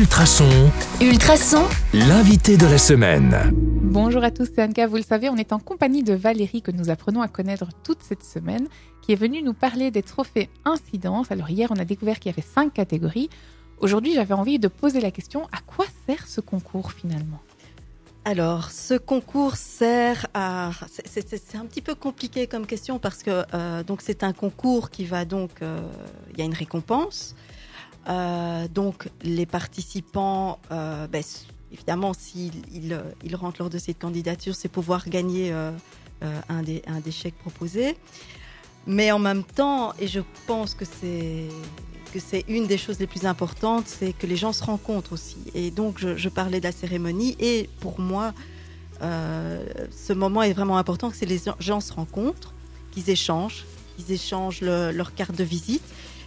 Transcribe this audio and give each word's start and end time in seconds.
Ultrason, 0.00 0.70
Ultrason, 1.00 1.64
l'invité 1.94 2.58
de 2.58 2.66
la 2.66 2.76
semaine. 2.76 3.34
Bonjour 3.54 4.22
à 4.24 4.30
tous, 4.30 4.46
c'est 4.54 4.62
Anka. 4.62 4.86
Vous 4.86 4.96
le 4.96 5.02
savez, 5.02 5.30
on 5.30 5.36
est 5.36 5.54
en 5.54 5.58
compagnie 5.58 6.02
de 6.02 6.12
Valérie 6.12 6.60
que 6.60 6.70
nous 6.70 6.90
apprenons 6.90 7.22
à 7.22 7.28
connaître 7.28 7.68
toute 7.82 8.02
cette 8.02 8.22
semaine, 8.22 8.68
qui 9.00 9.12
est 9.12 9.16
venue 9.16 9.40
nous 9.42 9.54
parler 9.54 9.90
des 9.90 10.02
trophées 10.02 10.50
incidence. 10.66 11.30
Alors 11.32 11.48
hier, 11.48 11.70
on 11.70 11.78
a 11.78 11.86
découvert 11.86 12.18
qu'il 12.20 12.30
y 12.30 12.34
avait 12.34 12.46
cinq 12.46 12.74
catégories. 12.74 13.30
Aujourd'hui, 13.80 14.12
j'avais 14.12 14.34
envie 14.34 14.58
de 14.58 14.68
poser 14.68 15.00
la 15.00 15.10
question 15.10 15.44
à 15.46 15.62
quoi 15.66 15.86
sert 16.06 16.26
ce 16.26 16.42
concours 16.42 16.92
finalement? 16.92 17.40
Alors, 18.26 18.70
ce 18.72 18.94
concours 18.98 19.56
sert 19.56 20.26
à. 20.34 20.72
c'est- 20.92 21.06
C'est 21.30 21.42
c'est 21.42 21.56
un 21.56 21.64
petit 21.64 21.80
peu 21.80 21.94
compliqué 21.94 22.46
comme 22.46 22.66
question 22.66 22.98
parce 22.98 23.22
que 23.22 23.44
euh, 23.54 23.82
donc 23.82 24.02
c'est 24.02 24.24
un 24.24 24.34
concours 24.34 24.90
qui 24.90 25.06
va 25.06 25.24
donc. 25.24 25.52
euh, 25.62 25.80
Il 26.34 26.38
y 26.38 26.42
a 26.42 26.44
une 26.44 26.52
récompense. 26.54 27.34
Euh, 28.08 28.68
donc, 28.68 29.08
les 29.22 29.46
participants, 29.46 30.58
euh, 30.70 31.06
ben, 31.06 31.22
évidemment, 31.72 32.12
s'ils 32.14 32.52
ils, 32.72 32.92
euh, 32.92 33.02
ils 33.24 33.34
rentrent 33.36 33.68
dossier 33.68 33.94
de 33.94 33.98
candidature, 33.98 34.54
c'est 34.54 34.68
pouvoir 34.68 35.08
gagner 35.08 35.52
un, 35.52 36.62
des, 36.62 37.10
chèques 37.10 37.38
proposés. 37.38 37.96
Mais 38.86 39.10
en 39.10 39.18
même 39.18 39.42
temps, 39.42 39.92
et 39.98 40.06
je 40.06 40.20
pense 40.46 40.74
que 40.74 40.84
c'est 40.84 41.48
une 42.48 42.66
des 42.66 42.78
choses 42.78 43.00
les 43.00 43.08
plus 43.08 43.26
importantes, 43.26 43.88
c'est 43.88 44.12
que 44.12 44.26
les 44.26 44.36
gens 44.36 44.52
se 44.52 44.62
rencontrent 44.62 45.12
aussi. 45.12 45.38
Et 45.54 45.70
donc, 45.70 45.98
je, 45.98 46.28
parlais 46.28 46.60
de 46.60 46.64
la 46.64 46.72
cérémonie, 46.72 47.36
et 47.40 47.68
pour 47.80 47.98
moi, 47.98 48.32
ce 49.00 50.12
moment 50.12 50.42
est 50.42 50.52
vraiment 50.52 50.78
important, 50.78 51.10
que 51.10 51.24
les 51.24 51.40
gens 51.58 51.80
se 51.80 51.92
rencontrent, 51.92 52.54
qu'ils 52.92 53.10
échangent, 53.10 53.64
qu'ils 53.96 54.12
échangent 54.12 54.60
le- 54.60 54.92
leur 54.92 55.14
carte 55.14 55.34
de 55.34 55.44
visite. 55.44 55.82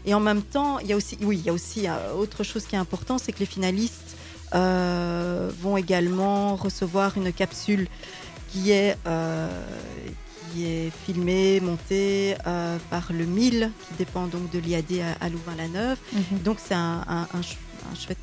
Et 0.06 0.14
en 0.14 0.20
même 0.20 0.42
temps, 0.42 0.80
il 0.80 0.88
y 0.88 0.94
a 0.94 0.96
aussi, 0.96 1.18
oui, 1.22 1.38
il 1.40 1.46
y 1.46 1.50
a 1.50 1.54
aussi 1.54 1.88
euh, 1.88 2.14
autre 2.14 2.44
chose 2.44 2.66
qui 2.66 2.76
est 2.76 2.80
important, 2.80 3.18
c'est 3.18 3.32
que 3.32 3.40
les 3.40 3.46
finalistes 3.46 4.16
euh, 4.54 5.50
vont 5.62 5.78
également 5.78 6.56
recevoir 6.56 7.18
une 7.18 7.32
capsule 7.34 7.88
qui 8.52 8.72
est, 8.72 8.98
euh, 9.08 9.48
qui 10.52 10.66
est 10.66 10.92
filmée, 11.06 11.60
montée 11.60 12.36
euh, 12.48 12.78
par 12.90 13.12
le 13.12 13.26
MIL, 13.26 13.72
qui 13.88 13.94
dépend 13.98 14.26
donc 14.28 14.50
de 14.52 14.60
l'IAD 14.60 14.92
à, 15.22 15.26
à 15.26 15.30
Louvain-la-Neuve. 15.30 15.98
Donc 16.44 16.58
c'est 16.66 16.74
un, 16.74 17.04
un- 17.08 17.28
un 17.34 17.44
ch- 17.44 17.58
un 17.92 17.96
chouette, 17.96 18.18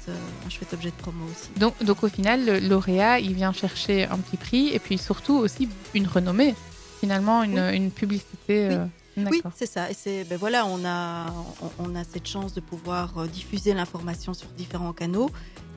un 0.47 0.50
chouette 0.50 0.72
objet 0.74 0.91
de 0.91 0.94
promo 0.97 1.24
aussi. 1.24 1.48
donc, 1.58 1.82
donc 1.82 2.02
au 2.04 2.08
final, 2.08 2.44
le 2.44 2.58
lauréat, 2.60 3.20
il 3.20 3.32
vient 3.34 3.52
chercher 3.52 4.04
un 4.04 4.19
petit 4.19 4.36
prix 4.36 4.69
et 4.69 4.78
puis 4.78 4.98
surtout 4.98 5.34
aussi 5.34 5.69
une 5.94 6.06
renommée, 6.06 6.54
finalement 7.00 7.42
une, 7.42 7.58
une 7.58 7.91
publicité. 7.91 8.69
euh, 8.70 8.84
Oui, 9.17 9.42
c'est 9.55 9.67
ça. 9.67 9.91
Et 9.91 9.95
c'est 9.95 10.25
ben 10.25 10.36
voilà, 10.39 10.67
on 10.67 10.84
a 10.84 11.27
on, 11.62 11.70
on 11.91 11.95
a 11.97 12.05
cette 12.05 12.27
chance 12.28 12.53
de 12.55 12.61
pouvoir 12.61 13.17
euh, 13.19 13.27
diffuser 13.27 13.72
l'information 13.75 14.34
sur 14.34 14.48
différents 14.48 14.92
canaux. 14.92 15.31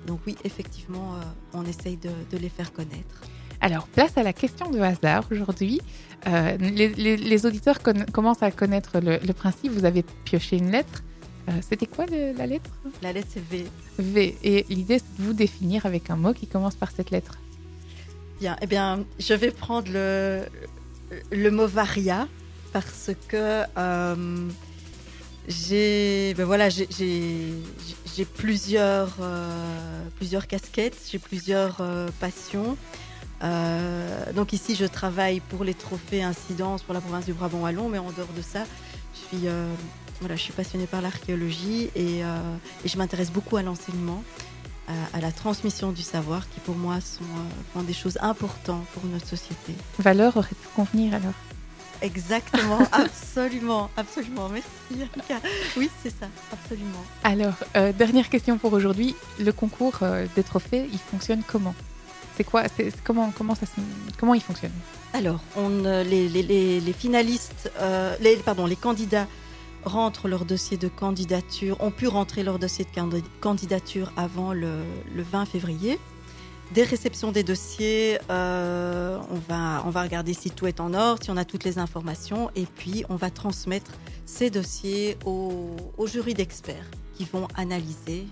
Donc 0.08 0.20
oui, 0.28 0.36
effectivement, 0.44 1.16
euh, 1.16 1.20
on 1.54 1.66
essaye 1.66 1.98
de, 1.98 2.10
de 2.32 2.38
les 2.38 2.50
faire 2.50 2.73
connaître. 2.73 3.22
Alors, 3.62 3.88
place 3.88 4.17
à 4.17 4.23
la 4.23 4.34
question 4.34 4.70
de 4.72 4.80
hasard 4.80 5.26
aujourd'hui. 5.32 5.82
Euh, 6.28 6.58
les, 6.58 6.90
les- 6.90 7.17
les 7.17 7.45
auditeurs 7.45 7.80
commencent 8.12 8.44
à 8.44 8.52
connaître 8.52 9.00
le, 9.00 9.17
le 9.26 9.34
principe. 9.34 9.72
Vous 9.72 9.86
avez 9.86 10.04
pioché 10.26 10.58
une 10.58 10.72
lettre. 10.72 11.04
Euh, 11.48 11.52
C'était 11.62 11.86
quoi 11.86 12.06
le- 12.06 12.34
la 12.38 12.45
lettre? 12.45 12.70
La 13.02 13.12
lettre 13.14 13.28
c'est 13.34 13.44
V. 13.44 13.66
V. 14.00 14.38
Et 14.44 14.66
l'idée, 14.70 15.00
c'est 15.00 15.17
de 15.22 15.23
vous 15.28 15.34
définir 15.34 15.86
avec 15.86 16.10
un 16.10 16.16
mot 16.16 16.34
qui 16.34 16.48
commence 16.48 16.76
par 16.76 16.92
cette 16.92 17.12
lettre. 17.12 17.38
Bien, 18.40 18.56
eh 18.62 18.67
bien, 18.67 19.04
je 19.20 19.34
vais 19.34 19.52
prendre 19.52 19.92
le 19.92 20.44
le 21.32 21.50
mot 21.50 21.67
varia 21.67 22.28
parce 22.72 23.12
que 23.28 23.64
euh, 23.78 24.48
j'ai 25.48 26.34
ben 26.36 26.45
voilà 26.45 26.70
j'ai 26.70 28.26
plusieurs 28.36 29.16
euh, 29.22 30.03
plusieurs 30.17 30.48
casquettes, 30.48 30.98
j'ai 31.11 31.20
plusieurs 31.20 31.78
euh, 31.81 32.09
passions. 32.20 32.78
Donc 34.36 34.52
ici, 34.52 34.76
je 34.76 34.86
travaille 34.86 35.39
pour 35.39 35.64
les 35.64 35.73
trophées 35.73 36.23
incidence 36.23 36.83
pour 36.83 36.93
la 36.93 36.99
province 36.99 37.26
du 37.26 37.33
Brabant 37.33 37.61
wallon, 37.61 37.88
mais 37.88 37.98
en 37.98 38.11
dehors 38.11 38.33
de 38.36 38.42
ça, 38.42 38.66
je 39.14 39.38
suis 39.38 39.48
voilà, 40.20 40.36
je 40.36 40.42
suis 40.42 40.52
passionnée 40.52 40.88
par 40.88 41.02
l'archéologie 41.02 41.89
et, 41.95 42.22
je 42.83 42.98
m'intéresse 42.98 43.32
beaucoup 43.32 43.55
à 43.55 43.64
l'enseignement, 43.64 44.26
à, 45.14 45.22
la 45.22 45.32
transmission 45.32 45.93
du 45.93 46.02
savoir, 46.02 46.49
qui 46.49 46.60
pour 46.60 46.76
moi 46.76 46.98
sont, 46.99 47.83
des 47.83 47.93
choses 47.93 48.17
importantes 48.20 48.86
pour 48.93 49.05
notre 49.05 49.27
société. 49.27 49.73
Valeur 49.99 50.36
aurait 50.36 50.49
pu 50.49 50.67
convenir 50.76 51.14
alors. 51.14 51.33
Exactement, 52.02 52.80
absolument, 52.92 53.89
absolument. 53.98 54.49
Merci. 54.49 54.67
Annika. 54.93 55.39
Oui, 55.77 55.89
c'est 56.02 56.10
ça, 56.10 56.27
absolument. 56.52 57.04
Alors, 57.23 57.54
euh, 57.76 57.92
dernière 57.92 58.30
question 58.30 58.58
pour 58.58 58.73
aujourd'hui. 58.73 59.15
Le 59.39 59.52
concours 59.52 59.99
euh, 60.02 60.26
des 60.36 60.43
trophées, 60.43 60.87
il 60.92 60.99
fonctionne 60.99 61.42
comment? 61.45 61.76
C'est 62.37 62.43
quoi 62.45 62.64
c'est, 62.76 62.89
c'est 62.92 63.04
comment, 63.04 63.32
comment, 63.37 63.54
ça 63.55 63.65
comment 64.17 64.33
il 64.33 64.42
fonctionne? 64.42 64.71
Alors, 65.14 65.39
on, 65.58 65.83
euh, 65.86 66.04
les, 66.04 66.30
les- 66.30 66.43
les- 66.43 66.80
les 66.80 66.93
finalistes, 66.93 67.71
euh, 67.80 68.16
les, 68.21 68.37
pardon, 68.37 68.66
les 68.66 68.76
candidats 68.77 69.27
rentrent 69.83 70.27
leur 70.27 70.45
dossier 70.45 70.77
de 70.77 70.87
candidature, 70.87 71.81
ont 71.81 71.92
pu 71.92 72.08
rentrer 72.08 72.43
leur 72.43 72.60
dossier 72.60 72.86
de 72.86 72.89
candi- 72.98 73.23
candidature 73.42 74.11
avant 74.17 74.54
le, 74.54 74.83
le 75.16 75.23
20 75.23 75.45
février. 75.45 75.99
Des 76.73 76.83
réceptions 76.83 77.31
des 77.31 77.43
dossiers, 77.43 78.19
euh, 78.30 79.17
on, 79.31 79.35
va, 79.52 79.81
on 79.85 79.89
va 79.89 80.03
regarder 80.03 80.33
si 80.33 80.52
tout 80.52 80.67
est 80.67 80.80
en 80.80 80.93
ordre, 80.93 81.23
si 81.23 81.31
on 81.31 81.37
a 81.37 81.45
toutes 81.45 81.63
les 81.63 81.80
informations, 81.80 82.52
et 82.55 82.65
puis 82.65 83.03
on 83.09 83.15
va 83.15 83.31
transmettre 83.31 83.91
ces 84.25 84.52
dossiers 84.52 85.17
au, 85.25 85.75
au 85.97 86.05
jury 86.05 86.35
d'experts 86.35 86.85
qui 87.15 87.25
vont 87.25 87.47
analyser 87.55 88.27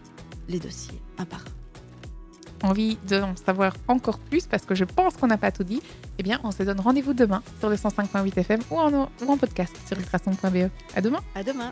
les 0.47 0.59
dossiers 0.59 1.01
un 1.17 1.25
par 1.25 1.41
un. 1.41 2.67
Envie 2.67 2.97
d'en 3.07 3.35
savoir 3.35 3.75
encore 3.87 4.17
plus 4.19 4.47
parce 4.47 4.65
que 4.65 4.73
je 4.73 4.83
pense 4.83 5.15
qu'on 5.17 5.27
n'a 5.27 5.37
pas 5.37 5.51
tout 5.51 5.63
dit 5.63 5.81
Eh 6.17 6.23
bien, 6.23 6.39
on 6.43 6.51
se 6.51 6.63
donne 6.63 6.79
rendez-vous 6.79 7.13
demain 7.13 7.43
sur 7.59 7.69
le 7.69 7.75
105.8 7.75 8.39
FM 8.39 8.59
ou 8.71 8.77
en, 8.77 9.09
ou 9.21 9.31
en 9.31 9.37
podcast 9.37 9.75
sur 9.87 9.97
ultrason.be. 9.97 10.69
À 10.95 11.01
demain 11.01 11.19
À 11.35 11.43
demain! 11.43 11.71